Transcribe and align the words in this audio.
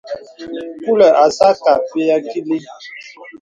Kùlə̀ 0.83 1.11
asə̄ 1.23 1.47
akɛ̂ 1.51 1.73
apɛ 1.75 2.01
akìlì. 2.15 2.57